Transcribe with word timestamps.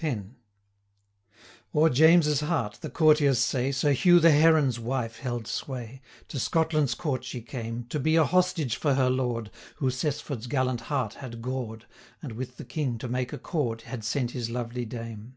X. 0.00 0.20
O'er 1.74 1.90
James's 1.90 2.40
heart, 2.40 2.78
the 2.80 2.88
courtiers 2.88 3.38
say, 3.38 3.64
260 3.70 3.72
Sir 3.86 3.92
Hugh 3.92 4.18
the 4.18 4.30
Heron's 4.30 4.80
wife 4.80 5.18
held 5.18 5.46
sway: 5.46 6.00
To 6.28 6.40
Scotland's 6.40 6.94
Court 6.94 7.22
she 7.22 7.42
came, 7.42 7.84
To 7.90 8.00
be 8.00 8.16
a 8.16 8.24
hostage 8.24 8.76
for 8.76 8.94
her 8.94 9.10
lord, 9.10 9.50
Who 9.76 9.90
Cessford's 9.90 10.46
gallant 10.46 10.80
heart 10.80 11.12
had 11.20 11.42
gored, 11.42 11.84
And 12.22 12.32
with 12.32 12.56
the 12.56 12.64
King 12.64 12.96
to 12.96 13.08
make 13.08 13.34
accord, 13.34 13.80
265 13.80 13.90
Had 13.90 14.04
sent 14.06 14.30
his 14.30 14.48
lovely 14.48 14.86
dame. 14.86 15.36